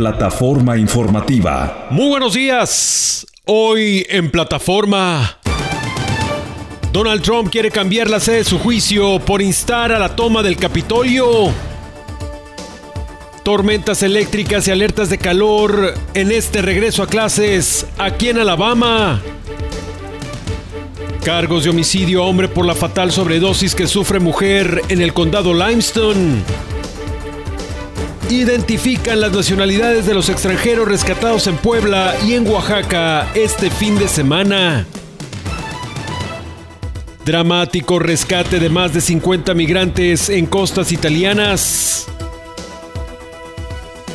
[0.00, 1.88] Plataforma informativa.
[1.90, 3.26] Muy buenos días.
[3.44, 5.36] Hoy en plataforma.
[6.90, 10.56] Donald Trump quiere cambiar la sede de su juicio por instar a la toma del
[10.56, 11.52] Capitolio.
[13.42, 19.20] Tormentas eléctricas y alertas de calor en este regreso a clases aquí en Alabama.
[21.22, 25.52] Cargos de homicidio a hombre por la fatal sobredosis que sufre mujer en el condado
[25.52, 26.69] Limestone.
[28.30, 34.06] Identifican las nacionalidades de los extranjeros rescatados en Puebla y en Oaxaca este fin de
[34.06, 34.86] semana.
[37.24, 42.06] Dramático rescate de más de 50 migrantes en costas italianas.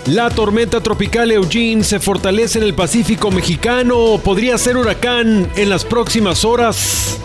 [0.06, 4.18] La tormenta tropical Eugene se fortalece en el Pacífico mexicano.
[4.24, 7.18] Podría ser huracán en las próximas horas.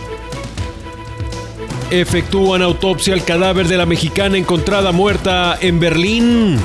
[1.89, 6.59] Efectúan autopsia al cadáver de la mexicana encontrada muerta en Berlín.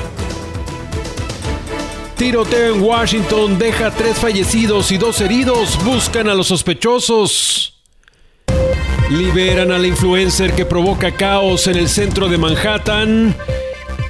[2.17, 5.77] Tiroteo en Washington deja tres fallecidos y dos heridos.
[5.85, 7.75] Buscan a los sospechosos.
[9.11, 13.35] Liberan a la influencer que provoca caos en el centro de Manhattan.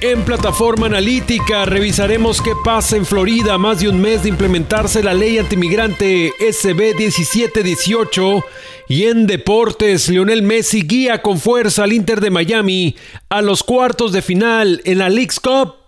[0.00, 5.12] En plataforma analítica revisaremos qué pasa en Florida más de un mes de implementarse la
[5.12, 8.44] ley antimigrante SB 1718
[8.88, 12.96] y en deportes Lionel Messi guía con fuerza al Inter de Miami
[13.28, 15.87] a los cuartos de final en la League's Cup.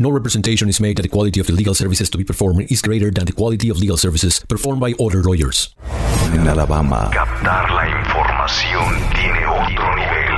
[0.00, 2.80] No representation is made that the quality of the legal services to be performed is
[2.80, 5.74] greater than the quality of legal services performed by other lawyers.
[6.32, 7.10] En Alabama.
[7.12, 10.30] Captar la información tiene otro nivel.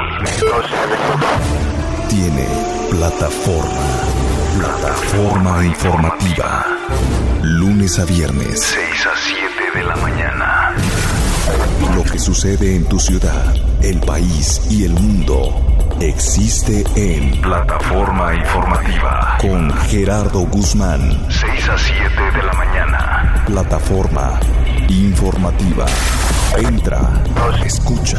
[2.09, 2.47] Tiene
[2.91, 3.87] plataforma.
[4.59, 6.67] Plataforma informativa.
[7.45, 8.59] Lunes a viernes.
[8.59, 10.75] 6 a 7 de la mañana.
[11.95, 19.39] Lo que sucede en tu ciudad, el país y el mundo existe en Plataforma informativa.
[19.41, 21.01] con Gerardo Guzmán.
[21.29, 22.03] 6 a 7
[22.37, 23.45] de la mañana.
[23.47, 24.41] Plataforma
[24.89, 25.87] informativa.
[26.59, 27.01] Entra,
[27.65, 28.19] escucha,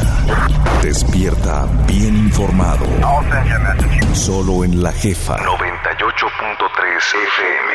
[0.82, 2.86] despierta bien informado.
[4.12, 5.36] Solo en la jefa.
[5.38, 5.46] 98.3
[7.28, 7.74] FM.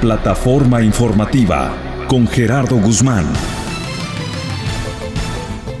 [0.00, 1.72] Plataforma informativa
[2.08, 3.26] con Gerardo Guzmán.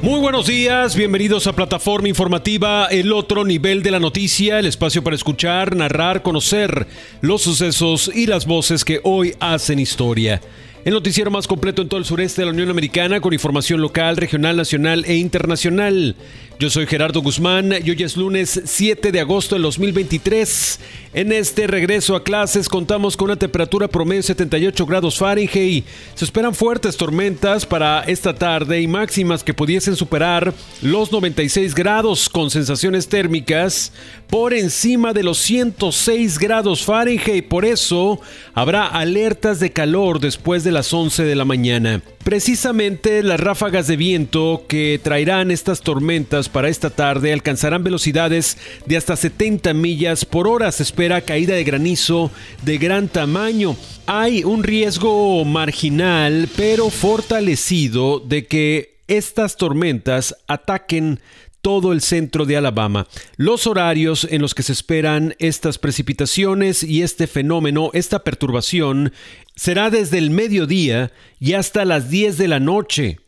[0.00, 5.02] Muy buenos días, bienvenidos a Plataforma Informativa, el otro nivel de la noticia, el espacio
[5.02, 6.86] para escuchar, narrar, conocer
[7.20, 10.40] los sucesos y las voces que hoy hacen historia.
[10.84, 14.16] El noticiero más completo en todo el sureste de la Unión Americana con información local,
[14.16, 16.14] regional, nacional e internacional.
[16.60, 20.80] Yo soy Gerardo Guzmán y hoy es lunes 7 de agosto del 2023.
[21.14, 25.84] En este regreso a clases contamos con una temperatura promedio de 78 grados Fahrenheit.
[26.16, 30.52] Se esperan fuertes tormentas para esta tarde y máximas que pudiesen superar
[30.82, 33.92] los 96 grados con sensaciones térmicas
[34.28, 37.46] por encima de los 106 grados Fahrenheit.
[37.46, 38.20] Por eso
[38.52, 42.02] habrá alertas de calor después de las 11 de la mañana.
[42.28, 48.98] Precisamente las ráfagas de viento que traerán estas tormentas para esta tarde alcanzarán velocidades de
[48.98, 50.70] hasta 70 millas por hora.
[50.70, 52.30] Se espera caída de granizo
[52.64, 53.76] de gran tamaño.
[54.04, 61.20] Hay un riesgo marginal pero fortalecido de que estas tormentas ataquen
[61.68, 63.06] todo el centro de Alabama.
[63.36, 69.12] Los horarios en los que se esperan estas precipitaciones y este fenómeno, esta perturbación,
[69.54, 73.18] será desde el mediodía y hasta las 10 de la noche.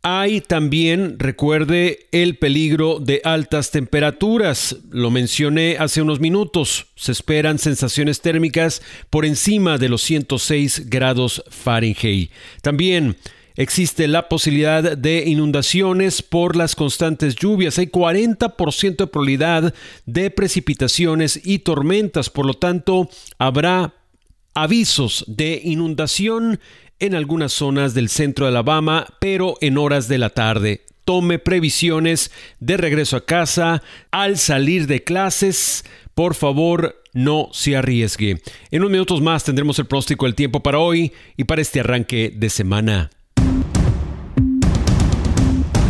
[0.00, 4.78] Hay también, recuerde, el peligro de altas temperaturas.
[4.90, 6.86] Lo mencioné hace unos minutos.
[6.96, 8.80] Se esperan sensaciones térmicas
[9.10, 12.30] por encima de los 106 grados Fahrenheit.
[12.62, 13.16] También
[13.56, 17.78] Existe la posibilidad de inundaciones por las constantes lluvias.
[17.78, 19.74] Hay 40% de probabilidad
[20.06, 22.30] de precipitaciones y tormentas.
[22.30, 23.94] Por lo tanto, habrá
[24.54, 26.60] avisos de inundación
[26.98, 30.82] en algunas zonas del centro de Alabama, pero en horas de la tarde.
[31.04, 33.82] Tome previsiones de regreso a casa
[34.12, 35.84] al salir de clases.
[36.14, 38.40] Por favor, no se arriesgue.
[38.70, 42.32] En unos minutos más tendremos el próstico del tiempo para hoy y para este arranque
[42.34, 43.10] de semana.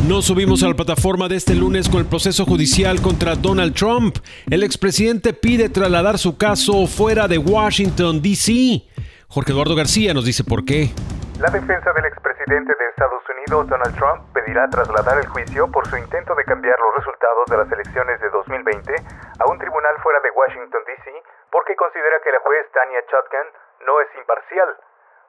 [0.03, 4.19] Nos subimos a la plataforma de este lunes con el proceso judicial contra Donald Trump.
[4.51, 8.83] El expresidente pide trasladar su caso fuera de Washington, D.C.
[9.31, 10.91] Jorge Eduardo García nos dice por qué.
[11.39, 15.97] La defensa del expresidente de Estados Unidos, Donald Trump, pedirá trasladar el juicio por su
[15.97, 18.95] intento de cambiar los resultados de las elecciones de 2020
[19.39, 21.15] a un tribunal fuera de Washington, D.C.,
[21.55, 23.47] porque considera que la juez Tanya Chutkan
[23.87, 24.67] no es imparcial.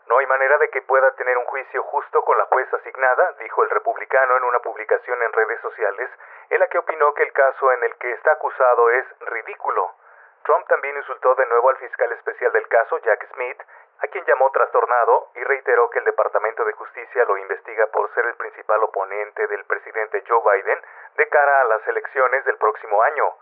[0.07, 3.63] No hay manera de que pueda tener un juicio justo con la jueza asignada, dijo
[3.63, 6.09] el republicano en una publicación en redes sociales,
[6.49, 9.95] en la que opinó que el caso en el que está acusado es ridículo.
[10.43, 13.61] Trump también insultó de nuevo al fiscal especial del caso, Jack Smith,
[14.03, 18.25] a quien llamó trastornado y reiteró que el Departamento de Justicia lo investiga por ser
[18.25, 20.81] el principal oponente del presidente Joe Biden
[21.15, 23.33] de cara a las elecciones del próximo año.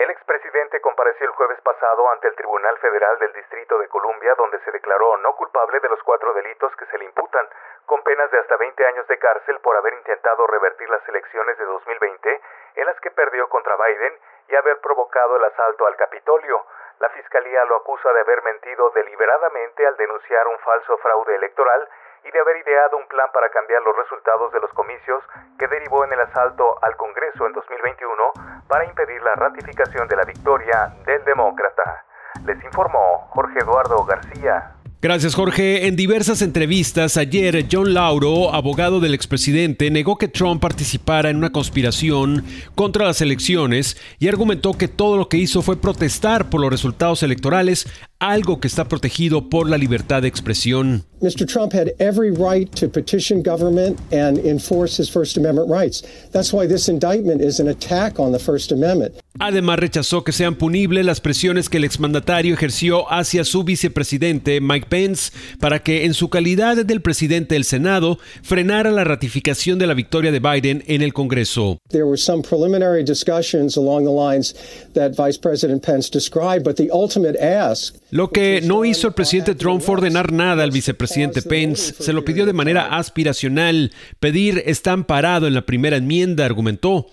[0.00, 4.58] El expresidente compareció el jueves pasado ante el Tribunal Federal del Distrito de Columbia, donde
[4.60, 7.46] se declaró no culpable de los cuatro delitos que se le imputan,
[7.84, 11.66] con penas de hasta 20 años de cárcel por haber intentado revertir las elecciones de
[11.66, 12.40] 2020,
[12.76, 14.18] en las que perdió contra Biden,
[14.48, 16.64] y haber provocado el asalto al Capitolio.
[16.98, 21.86] La Fiscalía lo acusa de haber mentido deliberadamente al denunciar un falso fraude electoral
[22.24, 25.22] y de haber ideado un plan para cambiar los resultados de los comicios
[25.58, 30.24] que derivó en el asalto al Congreso en 2021 para impedir la ratificación de la
[30.24, 32.04] victoria del demócrata.
[32.44, 34.76] Les informó Jorge Eduardo García.
[35.02, 35.86] Gracias Jorge.
[35.86, 41.52] En diversas entrevistas ayer, John Lauro, abogado del expresidente, negó que Trump participara en una
[41.52, 42.44] conspiración
[42.74, 47.22] contra las elecciones y argumentó que todo lo que hizo fue protestar por los resultados
[47.22, 47.86] electorales,
[48.20, 51.04] algo que está protegido por la libertad de expresión.
[51.22, 51.46] Mr.
[51.46, 56.02] Trump had every right to petition government and enforce his First Amendment rights.
[56.32, 59.16] That's why this indictment is an attack on the First Amendment.
[59.38, 64.86] Además, rechazó que sean punibles las presiones que el exmandatario ejerció hacia su vicepresidente Mike
[64.88, 69.94] Pence para que, en su calidad del presidente del Senado, frenara la ratificación de la
[69.94, 71.78] victoria de Biden en el Congreso.
[71.90, 74.54] There were some preliminary discussions along the lines
[74.94, 79.54] that Vice President Pence described, but the ultimate ask lo que no hizo el presidente
[79.54, 81.94] Trump fue ordenar nada al vicepresidente Pence.
[82.02, 83.92] Se lo pidió de manera aspiracional.
[84.18, 87.06] Pedir está amparado en la primera enmienda, argumentó.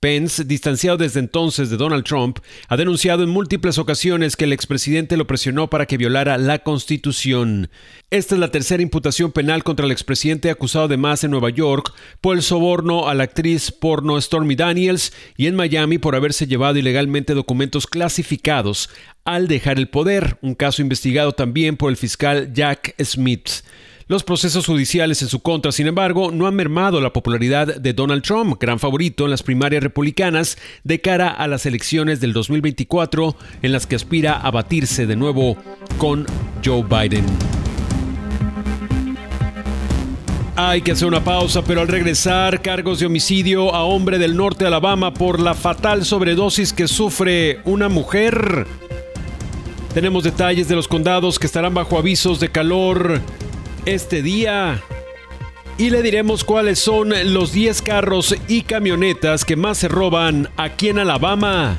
[0.00, 2.38] Pence, distanciado desde entonces de Donald Trump,
[2.68, 7.68] ha denunciado en múltiples ocasiones que el expresidente lo presionó para que violara la Constitución.
[8.10, 11.92] Esta es la tercera imputación penal contra el expresidente acusado de más en Nueva York
[12.22, 16.78] por el soborno a la actriz porno Stormy Daniels y en Miami por haberse llevado
[16.78, 18.88] ilegalmente documentos clasificados
[19.24, 23.50] al dejar el poder, un caso investigado también por el fiscal Jack Smith.
[24.10, 28.24] Los procesos judiciales en su contra, sin embargo, no han mermado la popularidad de Donald
[28.24, 33.70] Trump, gran favorito en las primarias republicanas de cara a las elecciones del 2024, en
[33.70, 35.56] las que aspira a batirse de nuevo
[35.96, 36.26] con
[36.64, 37.24] Joe Biden.
[40.56, 44.64] Hay que hacer una pausa, pero al regresar, cargos de homicidio a hombre del norte
[44.64, 48.66] de Alabama por la fatal sobredosis que sufre una mujer.
[49.94, 53.20] Tenemos detalles de los condados que estarán bajo avisos de calor
[53.86, 54.82] este día.
[55.78, 60.88] Y le diremos cuáles son los 10 carros y camionetas que más se roban aquí
[60.90, 61.76] en Alabama.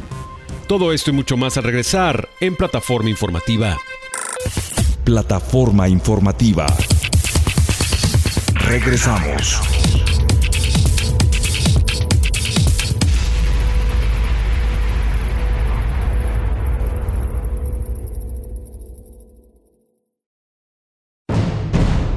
[0.67, 3.77] Todo esto y mucho más al regresar en Plataforma Informativa.
[5.03, 6.65] Plataforma Informativa.
[8.55, 9.62] Regresamos.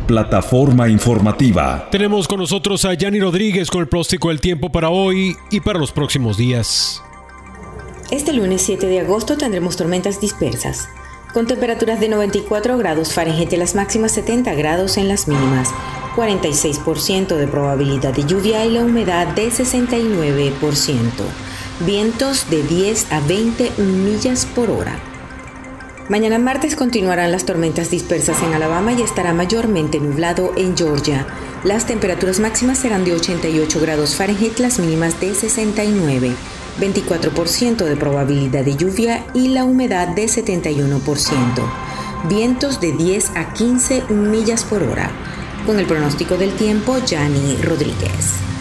[0.06, 1.88] Plataforma informativa.
[1.90, 5.78] Tenemos con nosotros a Yanni Rodríguez con el próstico del tiempo para hoy y para
[5.78, 7.02] los próximos días.
[8.10, 10.88] Este lunes 7 de agosto tendremos tormentas dispersas,
[11.32, 15.70] con temperaturas de 94 grados Fahrenheit en las máximas 70 grados en las mínimas,
[16.14, 21.00] 46% de probabilidad de lluvia y la humedad de 69%,
[21.86, 25.13] vientos de 10 a 20 millas por hora.
[26.10, 31.26] Mañana martes continuarán las tormentas dispersas en Alabama y estará mayormente nublado en Georgia.
[31.64, 36.32] Las temperaturas máximas serán de 88 grados Fahrenheit, las mínimas de 69,
[36.78, 41.00] 24% de probabilidad de lluvia y la humedad de 71%.
[42.28, 45.10] Vientos de 10 a 15 millas por hora.
[45.64, 48.53] Con el pronóstico del tiempo, Yanni Rodríguez.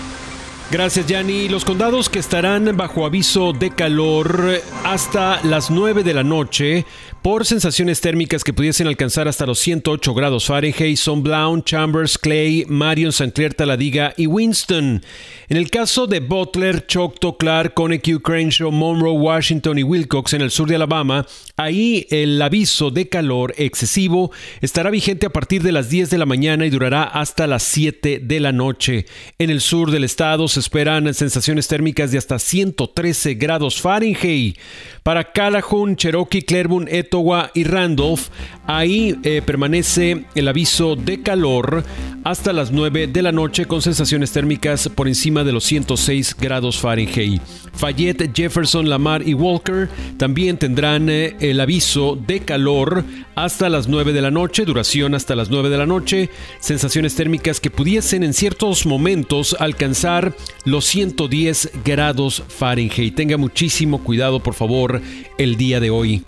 [0.74, 1.50] Gracias, Yanni.
[1.50, 6.84] Los condados que estarán bajo aviso de calor hasta las 9 de la noche
[7.22, 12.66] por sensaciones térmicas que pudiesen alcanzar hasta los 108 grados Fahrenheit son Blount, Chambers, Clay,
[12.68, 13.32] Marion, St.
[13.32, 15.02] Clair, Taladiga y Winston.
[15.48, 20.52] En el caso de Butler, Choctaw, Clark, Conecuh, Crenshaw, Monroe, Washington y Wilcox en el
[20.52, 21.26] sur de Alabama,
[21.56, 26.26] ahí el aviso de calor excesivo estará vigente a partir de las 10 de la
[26.26, 29.06] mañana y durará hasta las 7 de la noche.
[29.38, 34.58] En el sur del estado se esperan sensaciones térmicas de hasta 113 grados Fahrenheit.
[35.04, 38.30] Para Calhoun, Cherokee, Claiborne, Etowah y Randolph,
[38.66, 41.84] ahí eh, permanece el aviso de calor
[42.24, 46.80] hasta las 9 de la noche con sensaciones térmicas por encima de los 106 grados
[46.80, 47.42] Fahrenheit.
[47.74, 53.04] Fayette, Jefferson, Lamar y Walker también tendrán eh, el aviso de calor
[53.36, 56.30] hasta las 9 de la noche, duración hasta las 9 de la noche,
[56.60, 60.34] sensaciones térmicas que pudiesen en ciertos momentos alcanzar
[60.66, 63.16] los 110 grados Fahrenheit.
[63.16, 64.93] Tenga muchísimo cuidado, por favor,
[65.38, 66.24] el día de hoy.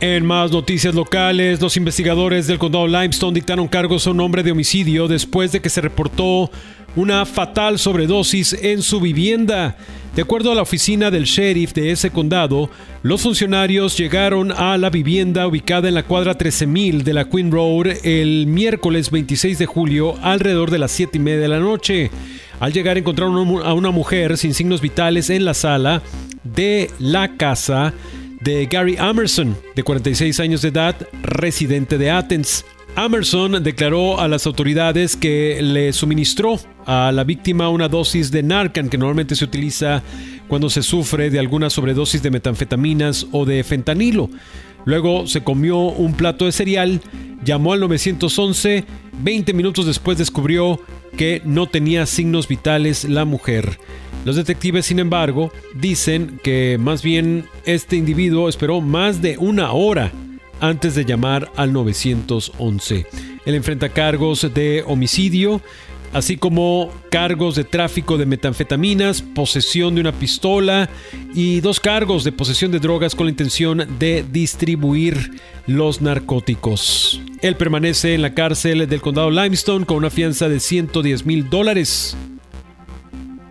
[0.00, 4.52] En más noticias locales, los investigadores del condado Limestone dictaron cargos a un hombre de
[4.52, 6.52] homicidio después de que se reportó
[6.94, 9.76] una fatal sobredosis en su vivienda.
[10.14, 12.70] De acuerdo a la oficina del sheriff de ese condado,
[13.02, 18.04] los funcionarios llegaron a la vivienda ubicada en la cuadra 13000 de la Queen Road
[18.04, 22.10] el miércoles 26 de julio alrededor de las 7 y media de la noche.
[22.60, 26.02] Al llegar encontraron a una mujer sin signos vitales en la sala
[26.54, 27.92] de la casa
[28.40, 32.64] de Gary Amerson, de 46 años de edad, residente de Athens.
[32.94, 38.88] Amerson declaró a las autoridades que le suministró a la víctima una dosis de Narcan
[38.88, 40.02] que normalmente se utiliza
[40.48, 44.30] cuando se sufre de alguna sobredosis de metanfetaminas o de fentanilo.
[44.84, 47.00] Luego se comió un plato de cereal,
[47.44, 48.84] llamó al 911,
[49.22, 50.80] 20 minutos después descubrió
[51.16, 53.78] que no tenía signos vitales la mujer.
[54.28, 60.12] Los detectives, sin embargo, dicen que más bien este individuo esperó más de una hora
[60.60, 63.06] antes de llamar al 911.
[63.46, 65.62] Él enfrenta cargos de homicidio,
[66.12, 70.90] así como cargos de tráfico de metanfetaminas, posesión de una pistola
[71.32, 77.18] y dos cargos de posesión de drogas con la intención de distribuir los narcóticos.
[77.40, 82.14] Él permanece en la cárcel del condado Limestone con una fianza de 110 mil dólares.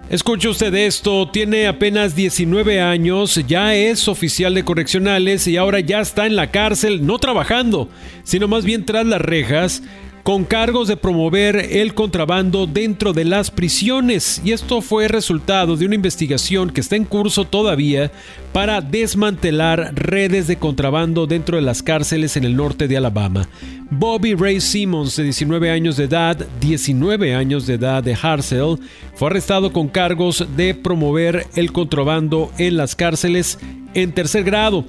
[0.09, 5.99] Escuche usted esto, tiene apenas 19 años, ya es oficial de correccionales y ahora ya
[5.99, 7.89] está en la cárcel, no trabajando,
[8.23, 9.83] sino más bien tras las rejas,
[10.27, 14.41] con cargos de promover el contrabando dentro de las prisiones.
[14.43, 18.11] Y esto fue resultado de una investigación que está en curso todavía
[18.51, 23.47] para desmantelar redes de contrabando dentro de las cárceles en el norte de Alabama.
[23.89, 28.79] Bobby Ray Simmons, de 19 años de edad, 19 años de edad de Harsel,
[29.15, 33.59] fue arrestado con cargos de promover el contrabando en las cárceles
[33.93, 34.83] en tercer grado.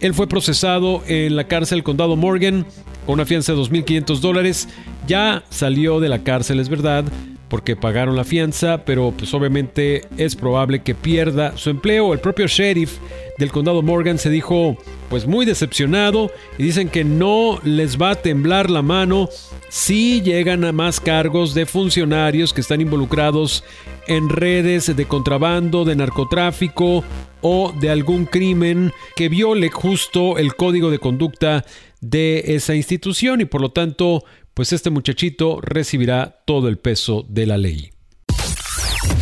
[0.00, 2.66] Él fue procesado en la cárcel Condado Morgan
[3.06, 4.68] con una fianza de 2.500 dólares.
[5.06, 7.04] Ya salió de la cárcel, es verdad,
[7.48, 12.12] porque pagaron la fianza, pero pues obviamente es probable que pierda su empleo.
[12.12, 12.98] El propio sheriff
[13.38, 14.76] del condado Morgan se dijo
[15.08, 19.28] pues muy decepcionado y dicen que no les va a temblar la mano
[19.68, 23.62] si llegan a más cargos de funcionarios que están involucrados
[24.08, 27.04] en redes de contrabando, de narcotráfico
[27.48, 31.64] o de algún crimen que viole justo el código de conducta
[32.00, 37.46] de esa institución y por lo tanto, pues este muchachito recibirá todo el peso de
[37.46, 37.92] la ley.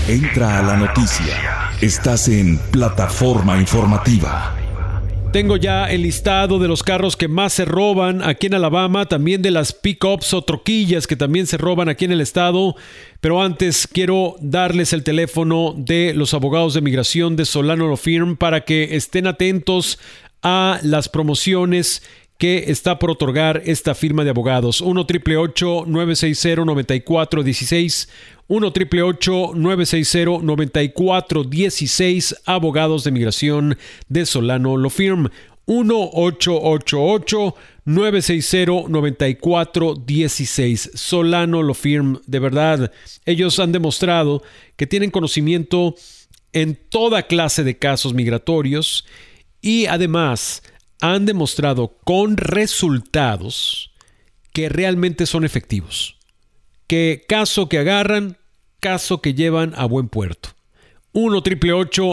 [0.09, 1.71] Entra a la noticia.
[1.83, 4.64] Estás en plataforma informativa.
[5.35, 9.43] Tengo ya el listado de los carros que más se roban aquí en Alabama, también
[9.43, 12.77] de las pickups o troquillas que también se roban aquí en el estado.
[13.21, 18.37] Pero antes quiero darles el teléfono de los abogados de migración de Solano Law Firm
[18.37, 19.99] para que estén atentos
[20.45, 22.05] a las promociones
[22.39, 24.81] que está por otorgar esta firma de abogados.
[24.81, 28.09] 1 triple 960 9416
[28.49, 35.31] 1 triple 960 9416 Abogados de Migración de Solano Lo Firm.
[35.67, 37.55] 1 888
[37.87, 42.21] 960 9416 Solano Lo Firm.
[42.27, 42.93] De verdad,
[43.25, 44.43] ellos han demostrado
[44.77, 45.95] que tienen conocimiento
[46.53, 49.07] en toda clase de casos migratorios
[49.63, 50.63] y además
[51.01, 53.91] han demostrado con resultados
[54.53, 56.14] que realmente son efectivos.
[56.87, 58.37] Que caso que agarran,
[58.81, 60.51] caso que llevan a buen puerto.
[61.15, 61.43] 1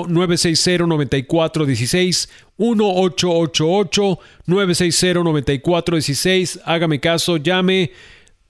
[0.08, 7.92] 960 9416 1 888 960 9416 Hágame caso, llame,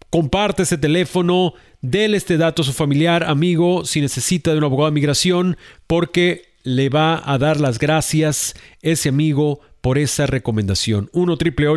[0.09, 4.91] comparte ese teléfono, déle este dato a su familiar, amigo, si necesita de un abogado
[4.91, 11.09] de migración, porque le va a dar las gracias ese amigo por esa recomendación.
[11.13, 11.67] 1 triple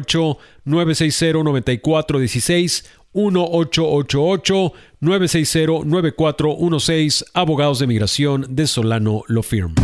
[0.65, 9.75] 960 9416 1 888 960 9416 Abogados de Migración de Solano Lo Firm.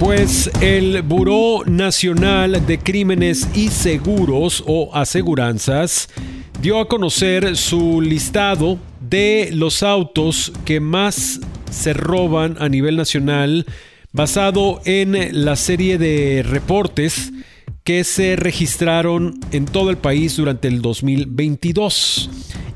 [0.00, 6.08] Pues el Buró Nacional de Crímenes y Seguros o Aseguranzas
[6.60, 13.66] dio a conocer su listado de los autos que más se roban a nivel nacional
[14.12, 17.32] basado en la serie de reportes
[17.84, 22.30] que se registraron en todo el país durante el 2022.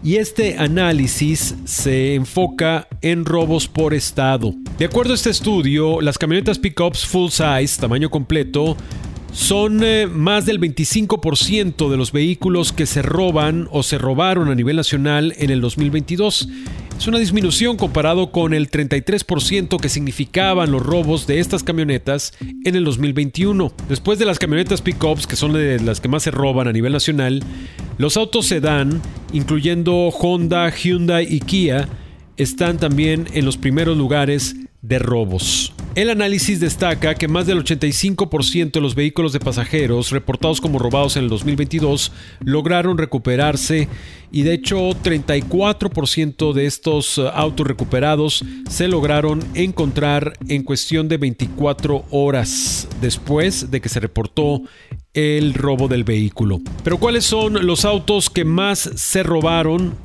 [0.05, 4.55] Y este análisis se enfoca en robos por estado.
[4.79, 8.77] De acuerdo a este estudio, las camionetas pickups full size, tamaño completo,
[9.33, 14.55] son eh, más del 25% de los vehículos que se roban o se robaron a
[14.55, 16.49] nivel nacional en el 2022.
[16.99, 22.75] Es una disminución comparado con el 33% que significaban los robos de estas camionetas en
[22.75, 23.73] el 2021.
[23.88, 25.52] Después de las camionetas pickups, que son
[25.87, 27.45] las que más se roban a nivel nacional,
[27.99, 29.00] los autos sedán,
[29.33, 31.88] incluyendo Honda, Hyundai y Kia,
[32.37, 35.73] están también en los primeros lugares de robos.
[35.99, 41.16] El análisis destaca que más del 85% de los vehículos de pasajeros reportados como robados
[41.16, 43.88] en el 2022 lograron recuperarse
[44.31, 51.16] y de hecho 34% de estos uh, autos recuperados se lograron encontrar en cuestión de
[51.16, 54.62] 24 horas después de que se reportó
[55.14, 56.61] el robo del vehículo.
[56.85, 59.96] Pero ¿cuáles son los autos que más se robaron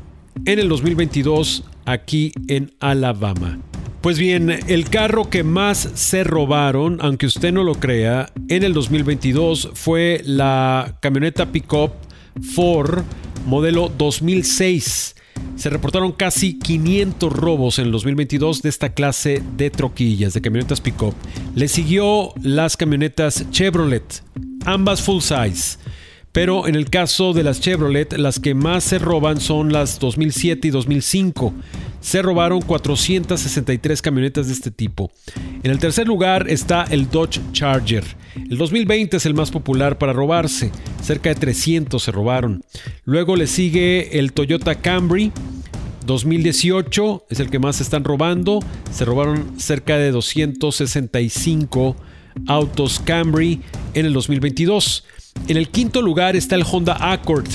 [0.46, 3.60] en el 2022 aquí en Alabama?
[4.04, 8.74] Pues bien, el carro que más se robaron, aunque usted no lo crea, en el
[8.74, 11.94] 2022 fue la camioneta pickup
[12.54, 13.06] Ford
[13.46, 15.16] modelo 2006.
[15.56, 20.82] Se reportaron casi 500 robos en el 2022 de esta clase de troquillas, de camionetas
[20.82, 21.16] pickup.
[21.56, 24.22] Le siguió las camionetas Chevrolet,
[24.66, 25.78] ambas full size.
[26.34, 30.67] Pero en el caso de las Chevrolet, las que más se roban son las 2007
[30.67, 31.54] y 2005
[32.02, 35.12] se robaron 463 camionetas de este tipo.
[35.63, 38.04] En el tercer lugar está el Dodge Charger.
[38.50, 42.63] El 2020 es el más popular para robarse, cerca de 300 se robaron.
[43.06, 45.32] Luego le sigue el Toyota Camry.
[46.06, 48.60] 2018 es el que más se están robando,
[48.91, 51.96] se robaron cerca de 265
[52.48, 53.62] autos Camry
[53.93, 55.06] en el 2022.
[55.48, 57.48] En el quinto lugar está el Honda Accord,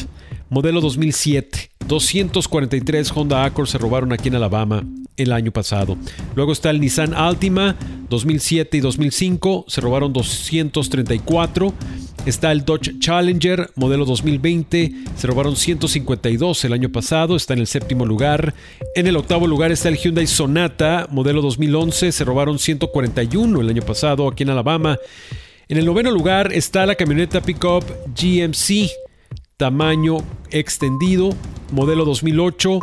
[0.51, 1.71] modelo 2007.
[1.87, 4.85] 243 Honda Accord se robaron aquí en Alabama
[5.17, 5.97] el año pasado.
[6.35, 7.77] Luego está el Nissan Altima
[8.11, 11.75] 2007 y 2005, se robaron 234.
[12.27, 17.67] Está el Dodge Challenger modelo 2020, se robaron 152 el año pasado, está en el
[17.67, 18.55] séptimo lugar.
[18.95, 23.83] En el octavo lugar está el Hyundai Sonata modelo 2011, se robaron 141 el año
[23.83, 24.99] pasado aquí en Alabama.
[25.71, 27.85] En el noveno lugar está la camioneta pickup
[28.19, 28.89] GMC
[29.59, 30.17] tamaño
[30.51, 31.37] extendido,
[31.73, 32.81] modelo 2008.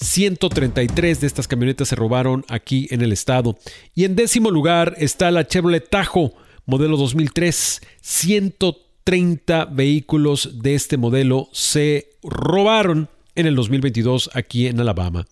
[0.00, 3.58] 133 de estas camionetas se robaron aquí en el estado.
[3.92, 6.30] Y en décimo lugar está la Chevrolet Tahoe,
[6.64, 7.80] modelo 2003.
[8.02, 15.26] 130 vehículos de este modelo se robaron en el 2022 aquí en Alabama.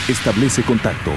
[0.10, 1.12] Establece contacto.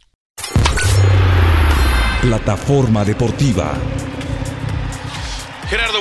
[2.22, 3.74] Plataforma deportiva.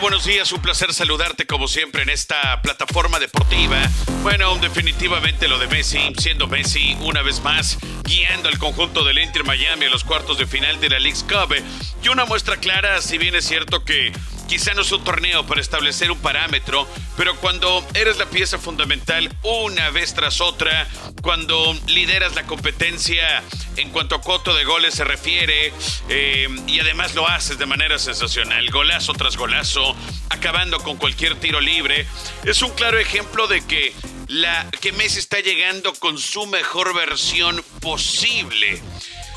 [0.02, 3.78] Buenos días, un placer saludarte como siempre en esta plataforma deportiva.
[4.24, 9.44] Bueno, definitivamente lo de Messi, siendo Messi una vez más guiando al conjunto del Inter
[9.44, 11.54] Miami a los cuartos de final de la League's Cup.
[12.02, 14.12] Y una muestra clara, si bien es cierto que
[14.48, 19.35] Quizá no es un torneo para establecer un parámetro, pero cuando eres la pieza fundamental
[19.42, 20.87] una vez tras otra,
[21.22, 23.42] cuando lideras la competencia
[23.76, 25.72] en cuanto a coto de goles se refiere,
[26.09, 29.96] eh, y además lo haces de manera sensacional, golazo tras golazo,
[30.28, 32.07] acabando con cualquier tiro libre,
[32.44, 33.94] es un claro ejemplo de que
[34.28, 38.81] la que Messi está llegando con su mejor versión posible.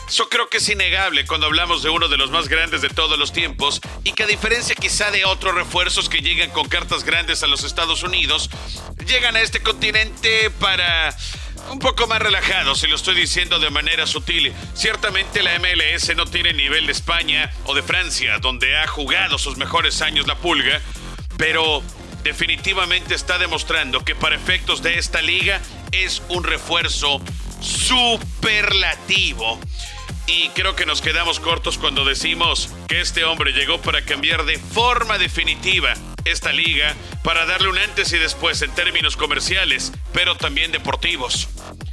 [0.08, 3.18] Eso creo que es innegable cuando hablamos de uno de los más grandes de todos
[3.18, 7.42] los tiempos y que a diferencia quizá de otros refuerzos que llegan con cartas grandes
[7.42, 8.50] a los Estados Unidos,
[9.08, 11.16] llegan a este continente para
[11.72, 14.54] un poco más relajados, y lo estoy diciendo de manera sutil.
[14.76, 19.58] Ciertamente la MLS no tiene nivel de España o de Francia, donde ha jugado sus
[19.58, 20.80] mejores años la pulga,
[21.38, 21.82] pero
[22.24, 27.22] definitivamente está demostrando que para efectos de esta liga es un refuerzo
[27.60, 29.60] superlativo.
[30.28, 34.58] Y creo que nos quedamos cortos cuando decimos que este hombre llegó para cambiar de
[34.58, 35.94] forma definitiva
[36.26, 41.48] esta liga, para darle un antes y después en términos comerciales, pero también deportivos.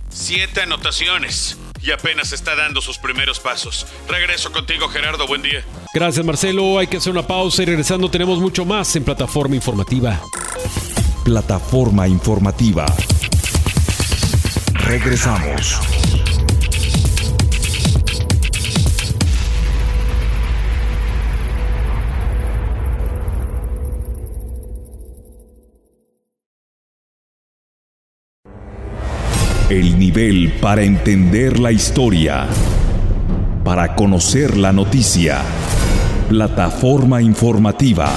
[0.09, 3.87] Siete anotaciones y apenas está dando sus primeros pasos.
[4.09, 5.27] Regreso contigo, Gerardo.
[5.27, 5.65] Buen día.
[5.93, 6.79] Gracias, Marcelo.
[6.79, 10.21] Hay que hacer una pausa y regresando tenemos mucho más en Plataforma Informativa.
[11.25, 12.87] Plataforma Informativa.
[14.75, 16.02] Regresamos.
[29.73, 32.47] El nivel para entender la historia.
[33.65, 35.39] Para conocer la noticia.
[36.29, 38.11] Plataforma informativa.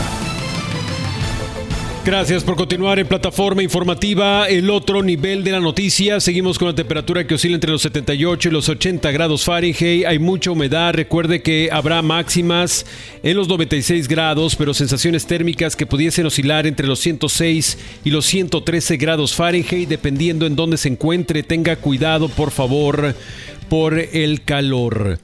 [2.05, 4.47] Gracias por continuar en plataforma informativa.
[4.47, 6.19] El otro nivel de la noticia.
[6.19, 10.05] Seguimos con la temperatura que oscila entre los 78 y los 80 grados Fahrenheit.
[10.05, 10.93] Hay mucha humedad.
[10.93, 12.85] Recuerde que habrá máximas
[13.23, 18.27] en los 96 grados, pero sensaciones térmicas que pudiesen oscilar entre los 106 y los
[18.27, 21.41] 113 grados Fahrenheit, dependiendo en dónde se encuentre.
[21.41, 23.15] Tenga cuidado, por favor,
[23.67, 25.17] por el calor.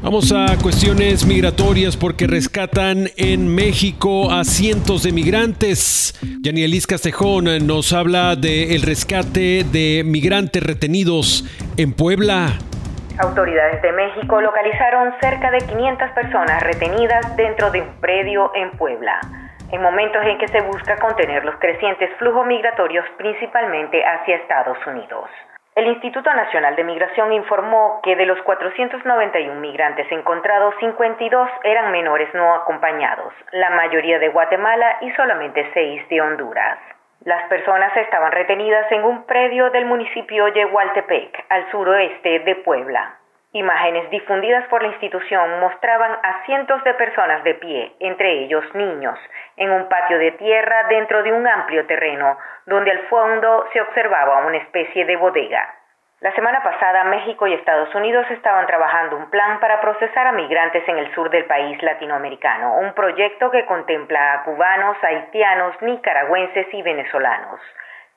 [0.00, 6.14] Vamos a cuestiones migratorias porque rescatan en México a cientos de migrantes.
[6.40, 11.44] Yanielis Castejón nos habla del rescate de migrantes retenidos
[11.76, 12.46] en Puebla.
[13.18, 19.18] Autoridades de México localizaron cerca de 500 personas retenidas dentro de un predio en Puebla,
[19.72, 25.28] en momentos en que se busca contener los crecientes flujos migratorios principalmente hacia Estados Unidos.
[25.78, 32.28] El Instituto Nacional de Migración informó que de los 491 migrantes encontrados, 52 eran menores
[32.34, 36.80] no acompañados, la mayoría de Guatemala y solamente 6 de Honduras.
[37.22, 43.17] Las personas estaban retenidas en un predio del municipio de Hualtepec, al suroeste de Puebla.
[43.52, 49.18] Imágenes difundidas por la institución mostraban a cientos de personas de pie, entre ellos niños,
[49.56, 54.44] en un patio de tierra dentro de un amplio terreno, donde al fondo se observaba
[54.46, 55.74] una especie de bodega.
[56.20, 60.86] La semana pasada México y Estados Unidos estaban trabajando un plan para procesar a migrantes
[60.86, 66.82] en el sur del país latinoamericano, un proyecto que contempla a cubanos, haitianos, nicaragüenses y
[66.82, 67.60] venezolanos.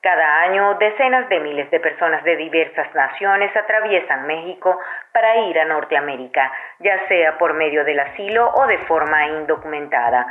[0.02, 4.76] Cada año, decenas de miles de personas de diversas naciones atraviesan México
[5.12, 10.26] para ir a Norteamérica, ya sea por medio del asilo o de forma indocumentada.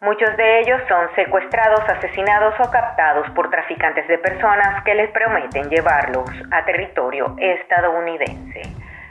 [0.00, 5.70] Muchos de ellos son secuestrados, asesinados o captados por traficantes de personas que les prometen
[5.70, 8.62] llevarlos a territorio estadounidense.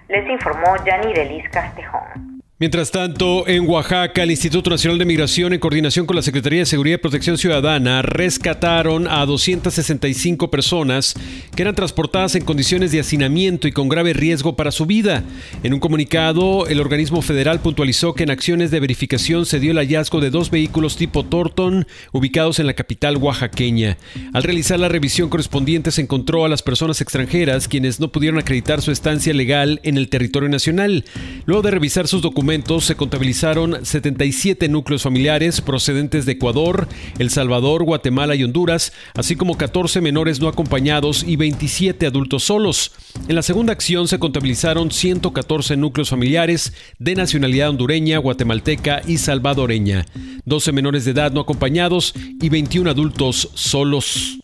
[0.09, 2.30] Les informó Yanirelis Castejón.
[2.61, 6.67] Mientras tanto, en Oaxaca, el Instituto Nacional de Migración, en coordinación con la Secretaría de
[6.67, 11.15] Seguridad y Protección Ciudadana, rescataron a 265 personas
[11.55, 15.23] que eran transportadas en condiciones de hacinamiento y con grave riesgo para su vida.
[15.63, 19.79] En un comunicado, el organismo federal puntualizó que en acciones de verificación se dio el
[19.79, 23.97] hallazgo de dos vehículos tipo Torton ubicados en la capital oaxaqueña.
[24.33, 28.83] Al realizar la revisión correspondiente, se encontró a las personas extranjeras quienes no pudieron acreditar
[28.83, 31.05] su estancia legal en el territorio nacional.
[31.47, 37.85] Luego de revisar sus documentos, se contabilizaron 77 núcleos familiares procedentes de Ecuador, El Salvador,
[37.85, 42.91] Guatemala y Honduras, así como 14 menores no acompañados y 27 adultos solos.
[43.29, 50.05] En la segunda acción se contabilizaron 114 núcleos familiares de nacionalidad hondureña, guatemalteca y salvadoreña,
[50.43, 54.39] 12 menores de edad no acompañados y 21 adultos solos.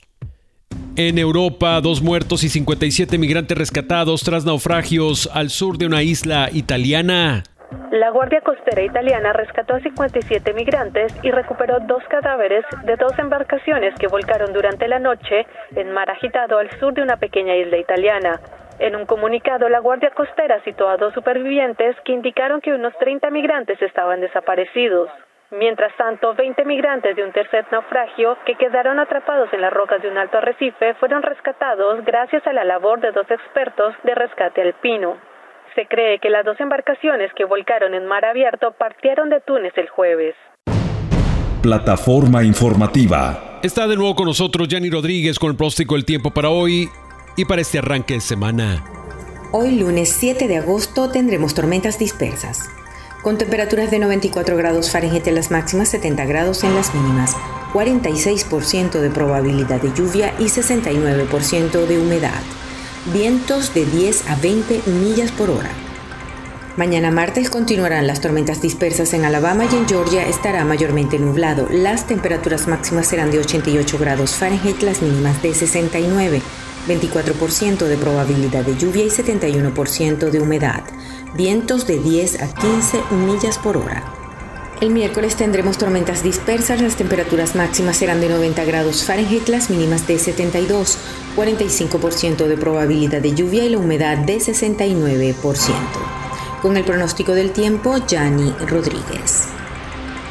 [0.96, 6.50] En Europa, dos muertos y 57 migrantes rescatados tras naufragios al sur de una isla
[6.54, 7.44] italiana.
[7.92, 13.94] La Guardia Costera italiana rescató a 57 migrantes y recuperó dos cadáveres de dos embarcaciones
[14.00, 18.40] que volcaron durante la noche en mar agitado al sur de una pequeña isla italiana.
[18.80, 23.30] En un comunicado, la Guardia Costera citó a dos supervivientes que indicaron que unos 30
[23.32, 25.10] migrantes estaban desaparecidos.
[25.52, 30.10] Mientras tanto, 20 migrantes de un tercer naufragio que quedaron atrapados en las rocas de
[30.10, 35.18] un alto arrecife fueron rescatados gracias a la labor de dos expertos de rescate alpino.
[35.78, 39.88] Se cree que las dos embarcaciones que volcaron en mar abierto partieron de Túnez el
[39.88, 40.34] jueves.
[41.62, 43.60] Plataforma informativa.
[43.62, 46.90] Está de nuevo con nosotros Yanni Rodríguez con el próstico del tiempo para hoy
[47.36, 48.84] y para este arranque de semana.
[49.52, 52.68] Hoy lunes 7 de agosto tendremos tormentas dispersas,
[53.22, 57.38] con temperaturas de 94 grados Fahrenheit en las máximas, 70 grados en las mínimas,
[57.74, 62.42] 46% de probabilidad de lluvia y 69% de humedad
[63.14, 65.70] vientos de 10 a 20 millas por hora.
[66.76, 71.68] Mañana martes continuarán las tormentas dispersas en Alabama y en Georgia estará mayormente nublado.
[71.72, 76.42] Las temperaturas máximas serán de 88 grados Fahrenheit, las mínimas de 69,
[76.88, 80.84] 24% de probabilidad de lluvia y 71% de humedad.
[81.36, 84.27] Vientos de 10 a 15 millas por hora.
[84.80, 90.06] El miércoles tendremos tormentas dispersas, las temperaturas máximas serán de 90 grados Fahrenheit, las mínimas
[90.06, 91.00] de 72,
[91.36, 95.74] 45% de probabilidad de lluvia y la humedad de 69%.
[96.62, 99.48] Con el pronóstico del tiempo, Gianni Rodríguez.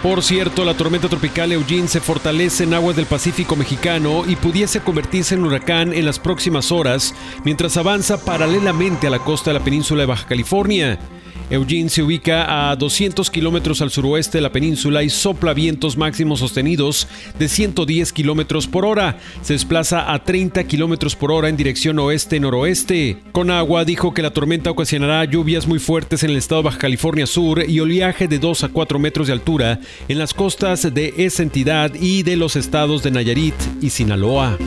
[0.01, 4.81] Por cierto, la tormenta tropical Eugene se fortalece en aguas del Pacífico mexicano y pudiese
[4.81, 9.65] convertirse en huracán en las próximas horas mientras avanza paralelamente a la costa de la
[9.65, 11.01] península de Baja California.
[11.49, 16.41] Eugene se ubica a 200 kilómetros al suroeste de la península y sopla vientos máximos
[16.41, 17.07] sostenidos
[17.39, 19.19] de 110 kilómetros por hora.
[19.43, 23.19] Se desplaza a 30 kilómetros por hora en dirección oeste-noroeste.
[23.31, 26.79] Con agua dijo que la tormenta ocasionará lluvias muy fuertes en el estado de Baja
[26.79, 29.79] California Sur y oleaje de 2 a 4 metros de altura
[30.09, 34.59] en las costas de esa entidad y de los estados de Nayarit y Sinaloa.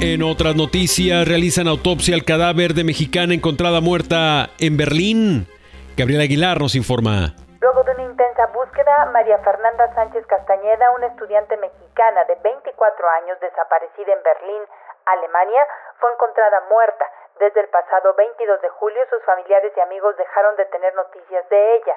[0.00, 5.46] En otras noticias, realizan autopsia al cadáver de mexicana encontrada muerta en Berlín.
[5.94, 7.38] Gabriel Aguilar nos informa.
[7.62, 13.38] Luego de una intensa búsqueda, María Fernanda Sánchez Castañeda, una estudiante mexicana de 24 años
[13.38, 14.62] desaparecida en Berlín,
[15.06, 15.64] Alemania,
[16.00, 17.06] fue encontrada muerta.
[17.38, 21.76] Desde el pasado 22 de julio, sus familiares y amigos dejaron de tener noticias de
[21.76, 21.96] ella.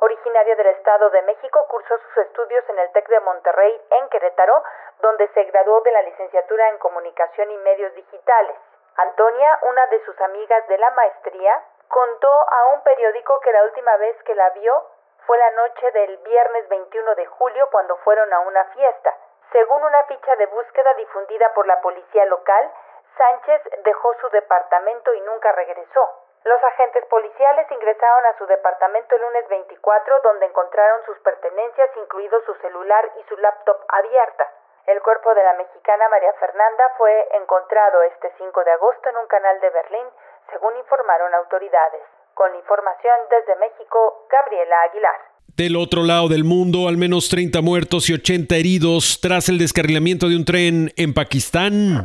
[0.00, 4.62] Originaria del Estado de México, cursó sus estudios en el TEC de Monterrey, en Querétaro,
[5.00, 8.56] donde se graduó de la licenciatura en Comunicación y Medios Digitales.
[8.96, 13.96] Antonia, una de sus amigas de la maestría, contó a un periódico que la última
[13.96, 14.84] vez que la vio
[15.26, 19.14] fue la noche del viernes 21 de julio cuando fueron a una fiesta.
[19.52, 22.70] Según una ficha de búsqueda difundida por la policía local,
[23.16, 26.10] Sánchez dejó su departamento y nunca regresó.
[26.44, 32.40] Los agentes policiales ingresaron a su departamento el lunes 24 donde encontraron sus pertenencias, incluido
[32.42, 34.50] su celular y su laptop abierta.
[34.86, 39.26] El cuerpo de la mexicana María Fernanda fue encontrado este 5 de agosto en un
[39.28, 40.04] canal de Berlín
[40.52, 42.04] según informaron autoridades.
[42.34, 45.20] Con información desde México, Gabriela Aguilar.
[45.56, 50.28] Del otro lado del mundo, al menos 30 muertos y 80 heridos tras el descarrilamiento
[50.28, 52.04] de un tren en Pakistán.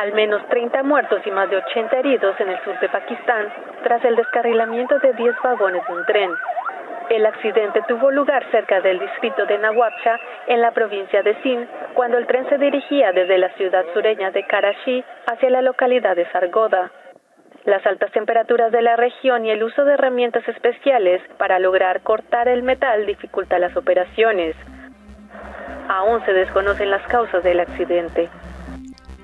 [0.00, 4.02] Al menos 30 muertos y más de 80 heridos en el sur de Pakistán tras
[4.02, 6.30] el descarrilamiento de 10 vagones de un tren.
[7.10, 12.16] El accidente tuvo lugar cerca del distrito de Nawabshah, en la provincia de Sindh, cuando
[12.16, 16.90] el tren se dirigía desde la ciudad sureña de Karachi hacia la localidad de Sargoda.
[17.64, 22.48] Las altas temperaturas de la región y el uso de herramientas especiales para lograr cortar
[22.48, 24.56] el metal dificulta las operaciones.
[25.88, 28.28] Aún se desconocen las causas del accidente.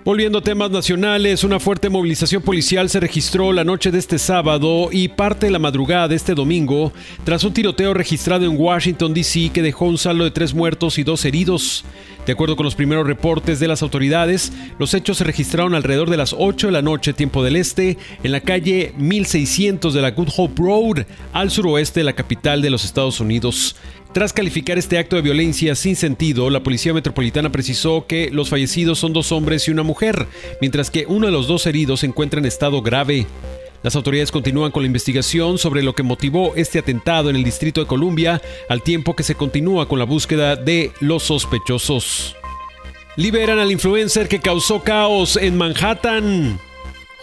[0.02, 4.88] Volviendo a temas nacionales, una fuerte movilización policial se registró la noche de este sábado
[4.90, 6.90] y parte de la madrugada de este domingo
[7.22, 9.50] tras un tiroteo registrado en Washington, D.C.
[9.52, 11.84] que dejó un saldo de tres muertos y dos heridos.
[12.26, 16.16] De acuerdo con los primeros reportes de las autoridades, los hechos se registraron alrededor de
[16.16, 20.28] las 8 de la noche, tiempo del este, en la calle 1600 de la Good
[20.36, 23.76] Hope Road, al suroeste de la capital de los Estados Unidos.
[24.12, 28.98] Tras calificar este acto de violencia sin sentido, la Policía Metropolitana precisó que los fallecidos
[28.98, 30.26] son dos hombres y una mujer,
[30.60, 33.26] mientras que uno de los dos heridos se encuentra en estado grave.
[33.82, 37.80] Las autoridades continúan con la investigación sobre lo que motivó este atentado en el Distrito
[37.80, 38.36] de Columbia,
[38.68, 42.36] al tiempo que se continúa con la búsqueda de los sospechosos.
[43.16, 46.60] Liberan al influencer que causó caos en Manhattan.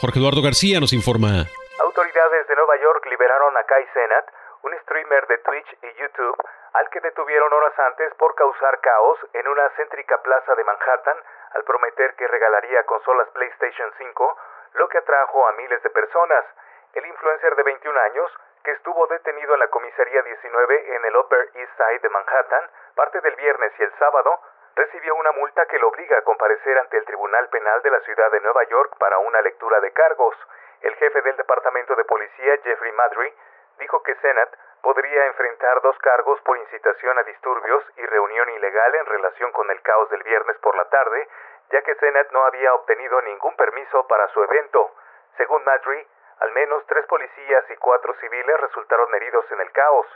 [0.02, 1.46] Jorge Eduardo García nos informa.
[1.78, 4.26] Autoridades de Nueva York liberaron a Kai Senat,
[4.66, 6.42] un streamer de Twitch y YouTube,
[6.74, 11.18] al que detuvieron horas antes por causar caos en una céntrica plaza de Manhattan
[11.54, 14.38] al prometer que regalaría consolas PlayStation 5,
[14.74, 16.46] lo que atrajo a miles de personas.
[16.94, 18.32] El influencer de 21 años,
[18.64, 23.22] que estuvo detenido en la comisaría 19 en el Upper East Side de Manhattan, parte
[23.22, 24.42] del viernes y el sábado,
[24.76, 28.32] recibió una multa que lo obliga a comparecer ante el Tribunal Penal de la ciudad
[28.32, 30.36] de Nueva York para una lectura de cargos.
[30.82, 33.34] El jefe del Departamento de Policía, Jeffrey Madry,
[33.80, 34.50] dijo que Senat
[34.82, 39.82] podría enfrentar dos cargos por incitación a disturbios y reunión ilegal en relación con el
[39.82, 41.28] caos del viernes por la tarde,
[41.72, 44.92] ya que Senat no había obtenido ningún permiso para su evento.
[45.38, 46.08] Según Madry,
[46.40, 50.08] al menos tres policías y cuatro civiles resultaron heridos en el caos.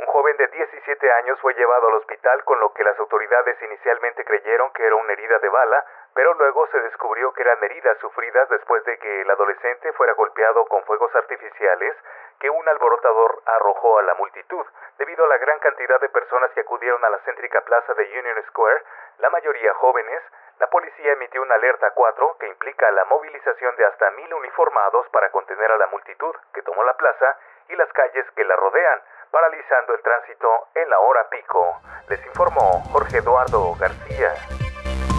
[0.00, 4.24] Un joven de 17 años fue llevado al hospital con lo que las autoridades inicialmente
[4.24, 5.84] creyeron que era una herida de bala,
[6.14, 10.64] pero luego se descubrió que eran heridas sufridas después de que el adolescente fuera golpeado
[10.64, 11.94] con fuegos artificiales
[12.38, 14.64] que un alborotador arrojó a la multitud.
[14.96, 18.42] Debido a la gran cantidad de personas que acudieron a la céntrica plaza de Union
[18.48, 18.82] Square,
[19.18, 20.22] la mayoría jóvenes,
[20.60, 25.30] la policía emitió una alerta 4 que implica la movilización de hasta mil uniformados para
[25.30, 27.36] contener a la multitud que tomó la plaza
[27.68, 31.80] y las calles que la rodean, paralizando el tránsito en la hora pico.
[32.08, 34.32] Les informó Jorge Eduardo García.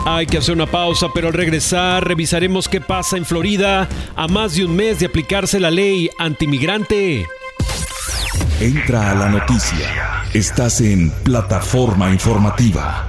[0.06, 4.56] Hay que hacer una pausa, pero al regresar revisaremos qué pasa en Florida a más
[4.56, 7.28] de un mes de aplicarse la ley antimigrante.
[8.60, 9.88] Entra a la noticia.
[10.34, 13.08] Estás en plataforma informativa.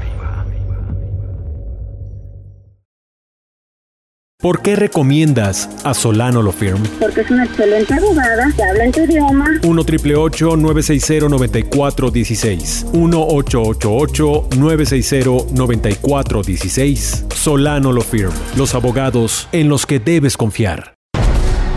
[4.42, 6.82] ¿Por qué recomiendas a Solano Lo Firm?
[6.98, 9.46] Porque es una excelente abogada que habla en tu idioma.
[9.62, 12.86] 1 triple 960 9416.
[12.92, 17.26] 1 888 960 9416.
[17.32, 18.32] Solano Lo Firm.
[18.56, 20.96] Los abogados en los que debes confiar.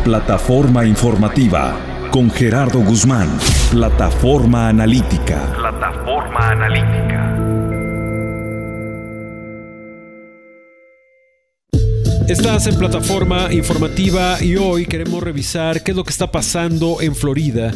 [0.04, 1.76] Plataforma informativa
[2.10, 3.30] con Gerardo Guzmán.
[3.70, 5.54] Plataforma analítica.
[5.56, 7.35] Plataforma analítica.
[12.28, 17.16] Estás en plataforma informativa y hoy queremos revisar qué es lo que está pasando en
[17.16, 17.72] Florida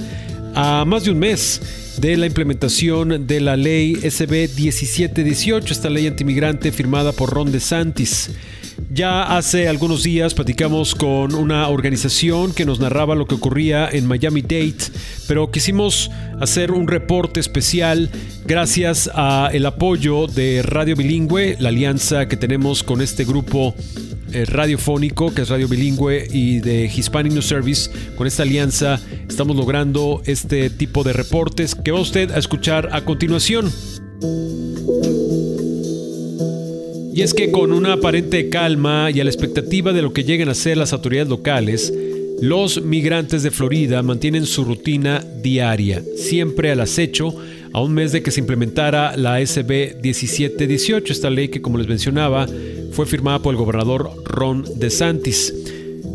[0.55, 6.07] a más de un mes de la implementación de la ley SB 1718, esta ley
[6.07, 8.31] antimigrante firmada por Ron DeSantis.
[8.91, 14.07] Ya hace algunos días platicamos con una organización que nos narraba lo que ocurría en
[14.07, 14.73] Miami Dade,
[15.27, 16.09] pero quisimos
[16.39, 18.09] hacer un reporte especial
[18.45, 23.75] gracias a el apoyo de Radio Bilingüe, la alianza que tenemos con este grupo
[24.47, 27.89] radiofónico, que es radio bilingüe, y de Hispanic News Service.
[28.15, 33.01] Con esta alianza estamos logrando este tipo de reportes que va usted a escuchar a
[33.05, 33.71] continuación.
[37.13, 40.47] Y es que con una aparente calma y a la expectativa de lo que lleguen
[40.47, 41.93] a ser las autoridades locales,
[42.41, 47.35] los migrantes de Florida mantienen su rutina diaria, siempre al acecho,
[47.73, 51.87] a un mes de que se implementara la SB 1718, esta ley que como les
[51.87, 52.47] mencionaba
[52.91, 55.53] fue firmada por el gobernador Ron DeSantis.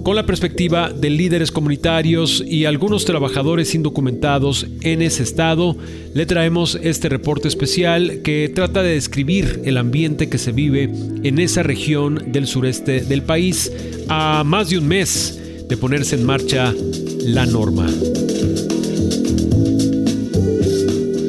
[0.04, 5.78] Con la perspectiva de líderes comunitarios y algunos trabajadores indocumentados en ese estado,
[6.12, 10.90] le traemos este reporte especial que trata de describir el ambiente que se vive
[11.22, 13.72] en esa región del sureste del país
[14.08, 16.74] a más de un mes de ponerse en marcha
[17.24, 17.86] la norma.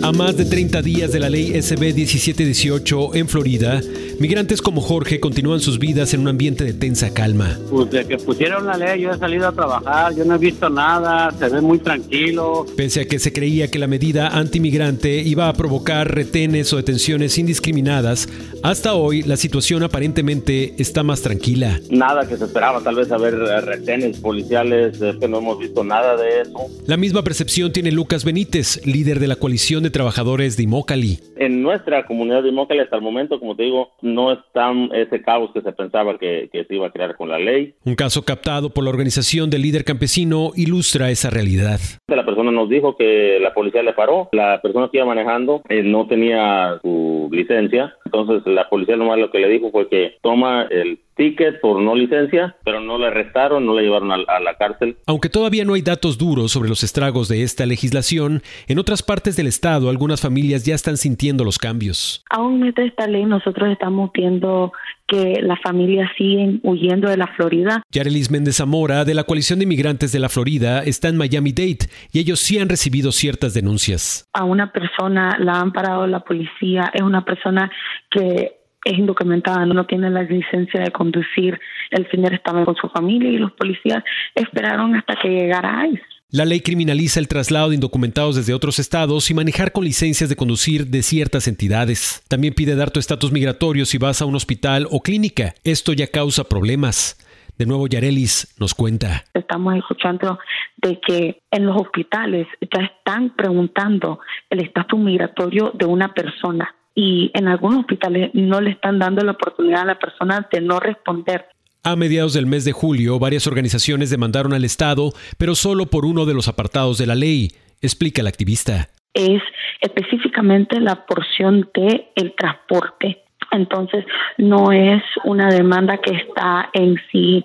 [0.06, 3.82] A más de 30 días de la ley SB 1718 en Florida,
[4.20, 7.58] migrantes como Jorge continúan sus vidas en un ambiente de tensa calma.
[7.72, 10.70] Pues de que pusieron la ley yo he salido a trabajar, yo no he visto
[10.70, 12.68] nada, se ve muy tranquilo.
[12.78, 17.39] Pese a que se creía que la medida antimigrante iba a provocar retenes o detenciones
[17.39, 18.30] indiscriminadas,
[18.62, 21.80] hasta hoy la situación aparentemente está más tranquila.
[21.89, 25.84] Nada que se esperaba, tal vez haber eh, retenes policiales, es que no hemos visto
[25.84, 26.60] nada de eso.
[26.86, 31.20] La misma percepción tiene Lucas Benítez, líder de la coalición de Trabajadores de Imócali.
[31.38, 35.52] En nuestra comunidad de Imócali hasta el momento, como te digo, no está ese caos
[35.54, 37.76] que se pensaba que, que se iba a crear con la ley.
[37.86, 41.80] Un caso captado por la organización del líder campesino ilustra esa realidad.
[42.08, 45.82] La persona nos dijo que la policía le paró, la persona que iba manejando eh,
[45.82, 50.68] no tenía su licencia, entonces la policía nomás lo que le dijo fue que toma
[50.72, 54.55] el ticket por no licencia, pero no le arrestaron, no le llevaron a, a, la
[54.57, 54.97] cárcel.
[55.07, 59.36] Aunque todavía no hay datos duros sobre los estragos de esta legislación, en otras partes
[59.36, 62.24] del estado algunas familias ya están sintiendo los cambios.
[62.30, 64.72] Aún de esta ley nosotros estamos viendo
[65.07, 67.84] que las familias siguen huyendo de la Florida.
[67.91, 71.88] Yarelis Méndez Zamora, de la coalición de inmigrantes de la Florida, está en Miami Dade
[72.11, 74.28] y ellos sí han recibido ciertas denuncias.
[74.34, 77.72] A una persona la han parado la policía, es una persona
[78.09, 81.60] que es indocumentada, no tiene la licencia de conducir,
[81.90, 84.04] el señor estaba con su familia y los policías
[84.36, 86.02] esperaron hasta que llegara ICE.
[86.32, 90.36] La ley criminaliza el traslado de indocumentados desde otros estados y manejar con licencias de
[90.36, 92.24] conducir de ciertas entidades.
[92.28, 95.54] También pide dar tu estatus migratorio si vas a un hospital o clínica.
[95.64, 97.18] Esto ya causa problemas.
[97.58, 99.24] De nuevo, Yarelis nos cuenta.
[99.34, 100.40] Estamos escuchando
[100.78, 104.20] de que en los hospitales ya están preguntando
[104.50, 109.34] el estatus migratorio de una persona y en algunos hospitales no le están dando la
[109.34, 111.46] oportunidad a la persona de no responder.
[111.84, 116.26] A mediados del mes de julio, varias organizaciones demandaron al Estado, pero solo por uno
[116.26, 118.89] de los apartados de la ley, explica el activista.
[119.14, 119.41] Es
[119.82, 123.20] específicamente la porción de el transporte.
[123.52, 124.04] Entonces,
[124.38, 127.43] no es una demanda que está en sí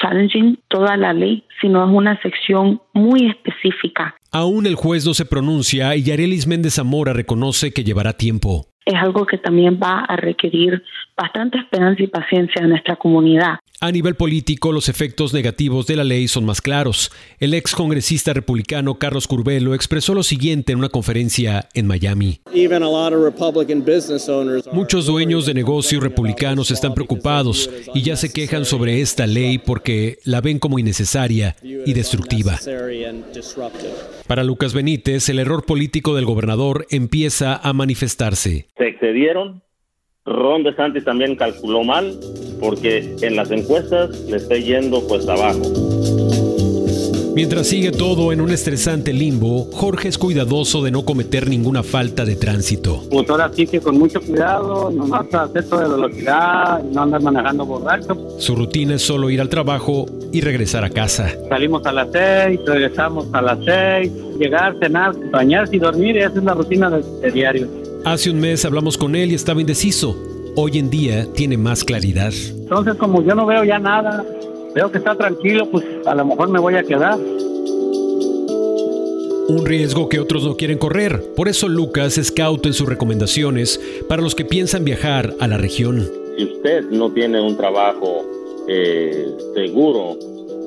[0.00, 4.16] challenging toda la ley, sino es una sección muy específica.
[4.30, 8.94] Aún el juez no se pronuncia y Yarelis Méndez Zamora reconoce que llevará tiempo es
[8.94, 10.82] algo que también va a requerir
[11.16, 13.58] bastante esperanza y paciencia en nuestra comunidad.
[13.82, 17.10] A nivel político, los efectos negativos de la ley son más claros.
[17.40, 22.40] El ex congresista republicano Carlos Curbelo expresó lo siguiente en una conferencia en Miami.
[24.72, 30.18] Muchos dueños de negocios republicanos están preocupados y ya se quejan sobre esta ley porque
[30.24, 32.56] la ven como innecesaria y destructiva.
[34.28, 38.68] Para Lucas Benítez, el error político del gobernador empieza a manifestarse.
[38.78, 39.62] Se excedieron
[40.24, 42.16] Ron DeSantis también calculó mal
[42.60, 45.62] porque en las encuestas le está yendo pues abajo.
[47.34, 52.24] Mientras sigue todo en un estresante limbo, Jorge es cuidadoso de no cometer ninguna falta
[52.24, 53.02] de tránsito.
[53.10, 57.22] Pues ahora sí que con mucho cuidado, no vas a hacer toda velocidad, no andar
[57.22, 58.14] manejando borracho.
[58.38, 61.34] Su rutina es solo ir al trabajo y regresar a casa.
[61.48, 66.44] Salimos a las seis, regresamos a las seis, llegar, cenar, bañarse y dormir, esa es
[66.44, 67.81] la rutina de, de diario.
[68.04, 70.16] Hace un mes hablamos con él y estaba indeciso.
[70.56, 72.32] Hoy en día tiene más claridad.
[72.32, 74.24] Entonces, como yo no veo ya nada,
[74.74, 77.16] veo que está tranquilo, pues a lo mejor me voy a quedar.
[79.48, 81.22] Un riesgo que otros no quieren correr.
[81.36, 85.56] Por eso Lucas es cauto en sus recomendaciones para los que piensan viajar a la
[85.56, 86.04] región.
[86.36, 88.24] Si usted no tiene un trabajo
[88.66, 90.16] eh, seguro,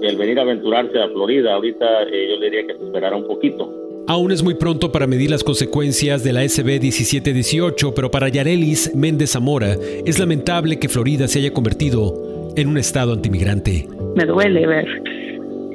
[0.01, 3.27] el venir a aventurarse a Florida, ahorita eh, yo le diría que se esperara un
[3.27, 8.29] poquito Aún es muy pronto para medir las consecuencias de la SB 1718, pero para
[8.29, 9.75] Yarelis Méndez Zamora
[10.05, 13.87] es lamentable que Florida se haya convertido en un estado antimigrante.
[14.15, 14.85] Me duele ver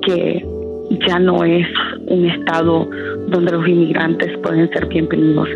[0.06, 0.44] que
[1.08, 1.66] ya no es
[2.06, 2.88] un estado
[3.28, 5.48] donde los inmigrantes pueden ser bienvenidos.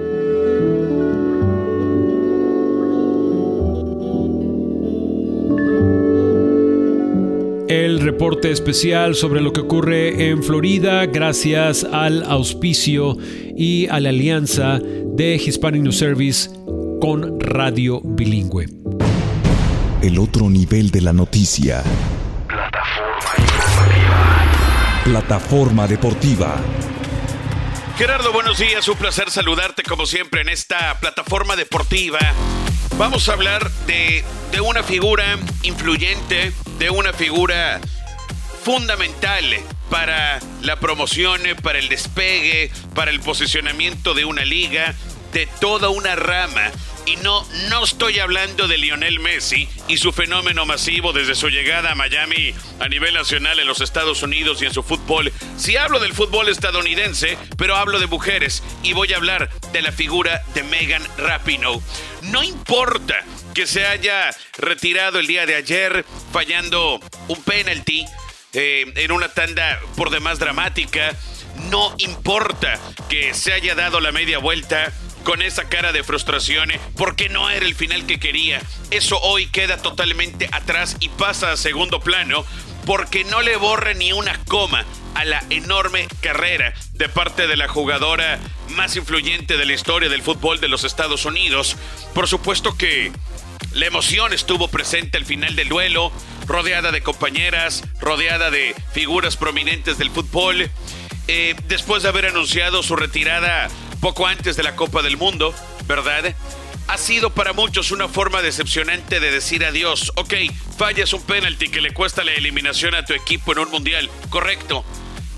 [8.05, 13.17] Reporte especial sobre lo que ocurre en Florida gracias al auspicio
[13.57, 16.51] y a la alianza de Hispanic News Service
[17.01, 18.67] con Radio Bilingüe.
[20.03, 21.83] El otro nivel de la noticia.
[22.47, 25.03] Plataforma informativa.
[25.05, 26.57] Plataforma deportiva.
[27.97, 28.87] Gerardo, buenos días.
[28.87, 32.19] Un placer saludarte como siempre en esta plataforma deportiva.
[32.99, 35.25] Vamos a hablar de, de una figura
[35.63, 37.81] influyente, de una figura
[38.65, 39.45] fundamental
[39.91, 44.95] para la promoción, para el despegue, para el posicionamiento de una liga,
[45.35, 46.73] de toda una rama.
[47.05, 51.93] Y no, no estoy hablando de Lionel Messi y su fenómeno masivo desde su llegada
[51.93, 55.31] a Miami a nivel nacional en los Estados Unidos y en su fútbol.
[55.59, 59.93] Sí hablo del fútbol estadounidense, pero hablo de mujeres y voy a hablar de la
[59.93, 61.83] figura de Megan Rapinoe.
[62.23, 68.07] No importa que se haya retirado el día de ayer fallando un penalty
[68.55, 71.15] eh, en una tanda por demás dramática.
[71.71, 72.79] No importa
[73.09, 74.93] que se haya dado la media vuelta
[75.25, 78.61] con esa cara de frustración porque no era el final que quería.
[78.91, 82.45] Eso hoy queda totalmente atrás y pasa a segundo plano
[82.87, 84.85] porque no le borra ni una coma
[85.15, 88.39] a la enorme carrera de parte de la jugadora
[88.71, 91.77] más influyente de la historia del fútbol de los Estados Unidos.
[92.15, 93.13] Por supuesto que
[93.73, 96.13] la emoción estuvo presente al final del duelo,
[96.47, 100.71] rodeada de compañeras, rodeada de figuras prominentes del fútbol.
[101.27, 103.69] Eh, después de haber anunciado su retirada
[104.01, 105.55] poco antes de la Copa del Mundo,
[105.87, 106.35] ¿verdad?
[106.87, 110.13] Ha sido para muchos una forma decepcionante de decir adiós.
[110.17, 110.35] Ok,
[110.77, 114.11] fallas un penalti que le cuesta la eliminación a tu equipo en un mundial.
[114.29, 114.85] Correcto.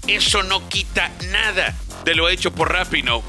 [0.08, 3.22] Eso no quita nada de lo hecho por Rapino.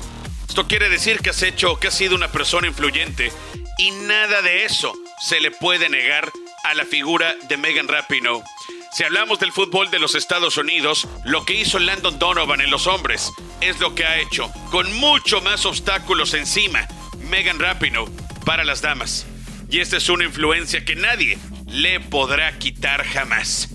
[0.47, 3.31] Esto quiere decir que has hecho, que has sido una persona influyente.
[3.77, 6.31] Y nada de eso se le puede negar
[6.63, 8.43] a la figura de Megan Rapino.
[8.91, 12.87] Si hablamos del fútbol de los Estados Unidos, lo que hizo Landon Donovan en los
[12.87, 13.31] hombres
[13.61, 16.87] es lo que ha hecho, con mucho más obstáculos encima,
[17.29, 18.09] Megan Rapinoe
[18.45, 19.25] para las damas.
[19.69, 21.37] Y esta es una influencia que nadie
[21.67, 23.69] le podrá quitar jamás.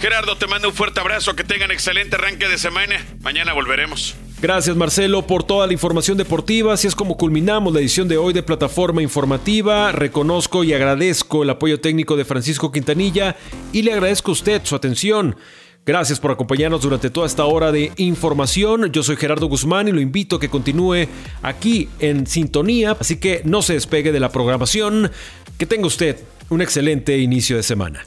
[0.00, 3.04] Gerardo, te mando un fuerte abrazo, que tengan excelente arranque de semana.
[3.20, 4.16] Mañana volveremos.
[4.42, 6.72] Gracias Marcelo por toda la información deportiva.
[6.72, 9.92] Así es como culminamos la edición de hoy de Plataforma Informativa.
[9.92, 13.36] Reconozco y agradezco el apoyo técnico de Francisco Quintanilla
[13.70, 15.36] y le agradezco a usted su atención.
[15.84, 18.90] Gracias por acompañarnos durante toda esta hora de información.
[18.92, 21.06] Yo soy Gerardo Guzmán y lo invito a que continúe
[21.42, 25.10] aquí en sintonía, así que no se despegue de la programación.
[25.58, 26.16] Que tenga usted
[26.48, 28.06] un excelente inicio de semana.